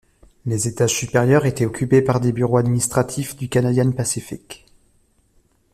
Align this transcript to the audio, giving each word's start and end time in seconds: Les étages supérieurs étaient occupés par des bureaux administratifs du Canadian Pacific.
Les 0.47 0.67
étages 0.67 0.95
supérieurs 0.97 1.45
étaient 1.45 1.63
occupés 1.67 2.01
par 2.01 2.19
des 2.19 2.31
bureaux 2.31 2.57
administratifs 2.57 3.35
du 3.35 3.49
Canadian 3.49 3.91
Pacific. 3.91 4.65